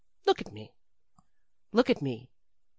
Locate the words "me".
0.51-0.73, 2.01-2.31